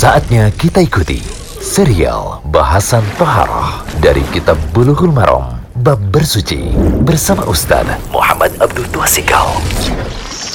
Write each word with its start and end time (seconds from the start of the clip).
Saatnya 0.00 0.48
kita 0.56 0.80
ikuti 0.80 1.20
serial 1.60 2.40
bahasan 2.48 3.04
Toharoh 3.20 3.84
dari 4.00 4.24
Kitab 4.32 4.56
Bulughul 4.72 5.12
Maram 5.12 5.60
Bab 5.84 6.00
Bersuci 6.08 6.72
bersama 7.04 7.44
Ustaz 7.44 7.84
Muhammad 8.08 8.48
Abdul 8.64 8.88
Tuasikal. 8.96 9.44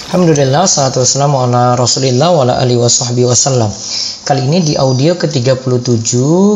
Alhamdulillah, 0.09 0.65
salatu 0.65 1.05
wassalamu 1.05 1.45
ala 1.45 1.77
rasulillah 1.77 2.33
wa 2.33 2.41
ala 2.41 2.57
alihi 2.57 2.81
wa 2.81 2.89
sahbihi 2.89 3.29
wasallam. 3.29 3.69
Kali 4.25 4.49
ini 4.49 4.65
di 4.65 4.73
audio 4.81 5.13
ke-37 5.13 6.09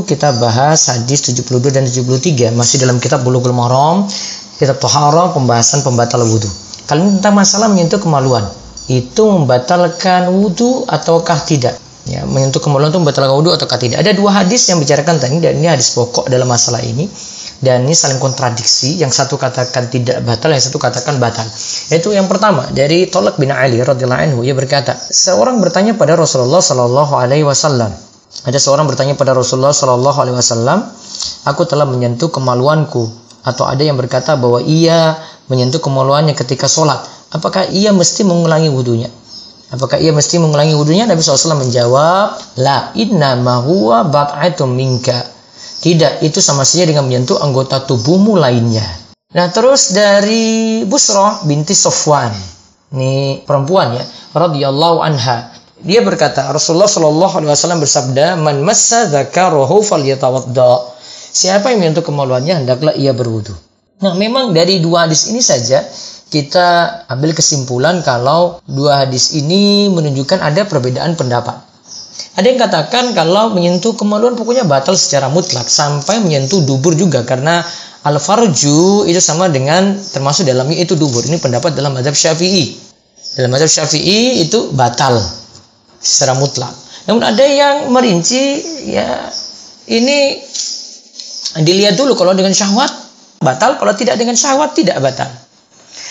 kita 0.09 0.41
bahas 0.41 0.89
hadis 0.89 1.29
72 1.29 1.69
dan 1.69 1.85
73 1.85 2.57
masih 2.57 2.81
dalam 2.81 2.97
kitab 2.97 3.21
Bulughul 3.21 3.53
Maram, 3.53 4.09
kitab 4.57 4.81
Toharoh, 4.81 5.37
pembahasan 5.37 5.85
pembatal 5.85 6.25
wudhu. 6.25 6.49
Kali 6.89 7.05
ini 7.05 7.21
tentang 7.21 7.37
masalah 7.37 7.69
menyentuh 7.69 8.01
kemaluan. 8.01 8.49
Itu 8.89 9.29
membatalkan 9.29 10.33
wudhu 10.33 10.89
ataukah 10.89 11.37
tidak? 11.45 11.77
Ya, 12.07 12.23
menyentuh 12.23 12.63
kemaluan 12.63 12.95
itu 12.95 12.99
membatalkan 13.01 13.35
wudhu 13.35 13.51
ataukah 13.51 13.75
tidak? 13.75 13.99
Ada 13.99 14.15
dua 14.15 14.31
hadis 14.41 14.71
yang 14.71 14.79
bicarakan 14.79 15.19
tadi 15.19 15.43
dan 15.43 15.59
ini 15.59 15.67
hadis 15.67 15.91
pokok 15.91 16.31
dalam 16.31 16.47
masalah 16.47 16.79
ini 16.79 17.05
dan 17.59 17.83
ini 17.83 17.91
saling 17.91 18.23
kontradiksi. 18.23 18.97
Yang 18.97 19.19
satu 19.19 19.35
katakan 19.35 19.91
tidak 19.91 20.23
batal 20.23 20.49
yang 20.55 20.63
satu 20.63 20.79
katakan 20.79 21.19
batal. 21.19 21.43
Yaitu 21.91 22.15
yang 22.15 22.31
pertama 22.31 22.65
dari 22.71 23.11
Tolak 23.11 23.35
bin 23.35 23.51
Ali 23.51 23.83
radhiyallahu 23.83 24.21
anhu 24.25 24.39
ia 24.47 24.55
berkata 24.55 24.95
seorang 24.95 25.59
bertanya 25.59 25.99
pada 25.99 26.15
Rasulullah 26.15 26.63
sallallahu 26.63 27.13
alaihi 27.19 27.43
wasallam. 27.43 27.91
Ada 28.47 28.57
seorang 28.57 28.87
bertanya 28.87 29.19
pada 29.19 29.35
Rasulullah 29.35 29.75
sallallahu 29.75 30.17
alaihi 30.23 30.37
wasallam 30.39 30.87
aku 31.45 31.67
telah 31.67 31.83
menyentuh 31.83 32.31
kemaluanku. 32.31 33.11
Atau 33.43 33.67
ada 33.67 33.83
yang 33.83 33.99
berkata 33.99 34.39
bahwa 34.39 34.63
ia 34.63 35.19
menyentuh 35.51 35.83
kemaluannya 35.83 36.33
ketika 36.33 36.65
sholat. 36.65 36.99
Apakah 37.29 37.69
ia 37.69 37.93
mesti 37.93 38.25
mengulangi 38.25 38.73
wudhunya 38.73 39.18
Apakah 39.69 40.01
ia 40.01 40.09
mesti 40.09 40.41
mengulangi 40.41 40.73
wudhunya? 40.73 41.05
Nabi 41.05 41.21
SAW 41.21 41.61
menjawab, 41.61 42.57
La 42.57 42.89
inna 42.97 43.37
ma 43.37 43.61
huwa 43.61 44.01
bat'atum 44.07 44.73
minka 44.73 45.39
tidak, 45.79 46.19
itu 46.19 46.43
sama 46.43 46.67
saja 46.67 46.91
dengan 46.91 47.07
menyentuh 47.07 47.39
anggota 47.39 47.79
tubuhmu 47.87 48.35
lainnya. 48.35 48.83
Nah, 49.31 49.47
terus 49.47 49.95
dari 49.95 50.83
Busro 50.83 51.47
binti 51.47 51.71
Sofwan. 51.71 52.35
Ini 52.91 53.45
perempuan 53.47 53.95
ya, 53.95 54.03
radhiyallahu 54.35 54.99
anha. 54.99 55.55
Dia 55.79 56.03
berkata, 56.03 56.51
Rasulullah 56.51 56.91
Shallallahu 56.91 57.33
alaihi 57.39 57.51
wasallam 57.55 57.79
bersabda, 57.79 58.35
"Man 58.35 58.59
massa 58.67 59.07
dzakarahu 59.07 59.79
falyatawadda." 59.79 60.99
Siapa 61.31 61.71
yang 61.71 61.79
menyentuh 61.79 62.03
kemaluannya 62.03 62.65
hendaklah 62.65 62.91
ia 62.99 63.15
berwudu. 63.15 63.55
Nah, 64.03 64.19
memang 64.19 64.51
dari 64.51 64.83
dua 64.83 65.07
hadis 65.07 65.31
ini 65.31 65.39
saja 65.39 65.79
kita 66.29 67.03
ambil 67.09 67.33
kesimpulan 67.33 68.05
kalau 68.05 68.61
dua 68.69 69.05
hadis 69.05 69.33
ini 69.33 69.89
menunjukkan 69.89 70.37
ada 70.37 70.69
perbedaan 70.69 71.17
pendapat. 71.17 71.57
Ada 72.37 72.45
yang 72.45 72.59
katakan 72.61 73.11
kalau 73.17 73.51
menyentuh 73.51 73.97
kemaluan 73.97 74.37
pokoknya 74.37 74.63
batal 74.63 74.93
secara 74.93 75.27
mutlak 75.27 75.65
sampai 75.65 76.21
menyentuh 76.21 76.61
dubur 76.63 76.93
juga 76.93 77.25
karena 77.25 77.65
al 78.05 78.15
farju 78.21 79.09
itu 79.09 79.19
sama 79.19 79.49
dengan 79.49 79.97
termasuk 79.97 80.45
dalamnya 80.45 80.79
itu 80.79 80.93
dubur. 80.93 81.25
Ini 81.25 81.41
pendapat 81.41 81.73
dalam 81.73 81.97
mazhab 81.97 82.13
Syafi'i. 82.13 82.77
Dalam 83.35 83.49
mazhab 83.49 83.67
Syafi'i 83.67 84.45
itu 84.45 84.71
batal 84.71 85.17
secara 85.99 86.37
mutlak. 86.37 86.71
Namun 87.09 87.25
ada 87.25 87.43
yang 87.43 87.89
merinci 87.89 88.61
ya 88.93 89.33
ini 89.89 90.45
dilihat 91.65 91.97
dulu 91.97 92.13
kalau 92.13 92.37
dengan 92.37 92.53
syahwat 92.53 92.93
batal, 93.41 93.81
kalau 93.81 93.97
tidak 93.97 94.15
dengan 94.21 94.37
syahwat 94.37 94.77
tidak 94.77 95.01
batal. 95.01 95.27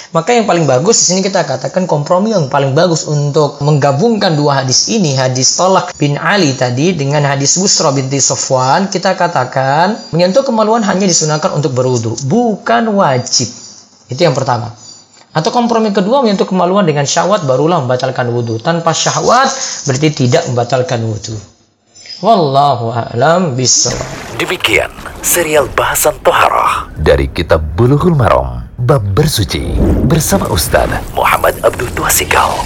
Maka 0.08 0.32
yang 0.32 0.48
paling 0.48 0.64
bagus 0.64 1.04
di 1.04 1.12
sini 1.12 1.20
kita 1.20 1.44
katakan 1.44 1.84
kompromi 1.84 2.32
yang 2.32 2.48
paling 2.48 2.72
bagus 2.72 3.04
untuk 3.04 3.60
menggabungkan 3.60 4.32
dua 4.40 4.64
hadis 4.64 4.88
ini, 4.88 5.12
hadis 5.12 5.52
Tolak 5.52 5.92
bin 6.00 6.16
Ali 6.16 6.56
tadi 6.56 6.96
dengan 6.96 7.28
hadis 7.28 7.60
Busra 7.60 7.92
binti 7.92 8.16
Sofwan, 8.16 8.88
kita 8.88 9.12
katakan 9.12 9.96
menyentuh 10.16 10.40
kemaluan 10.48 10.80
hanya 10.80 11.04
disunahkan 11.04 11.52
untuk 11.52 11.76
berwudu, 11.76 12.16
bukan 12.24 12.88
wajib. 12.96 13.52
Itu 14.08 14.24
yang 14.24 14.32
pertama. 14.32 14.72
Atau 15.36 15.52
kompromi 15.52 15.92
kedua 15.92 16.24
menyentuh 16.24 16.48
kemaluan 16.48 16.88
dengan 16.88 17.04
syahwat 17.04 17.44
barulah 17.44 17.84
membatalkan 17.84 18.32
wudhu. 18.32 18.56
Tanpa 18.64 18.96
syahwat 18.96 19.52
berarti 19.84 20.08
tidak 20.24 20.48
membatalkan 20.48 21.04
wudhu. 21.04 21.36
Wallahu 22.24 22.90
a'lam 22.90 23.54
bishawab. 23.54 24.02
Demikian 24.40 24.90
serial 25.22 25.70
bahasan 25.70 26.18
Toharoh 26.26 26.90
dari 26.98 27.30
Kitab 27.30 27.62
Bulughul 27.78 28.18
Maram 28.18 28.57
Bab 28.78 29.02
Bersuci 29.10 29.74
bersama 30.06 30.46
Ustaz 30.54 30.86
Muhammad 31.10 31.50
Abdul 31.66 31.90
Tuasikal. 31.98 32.62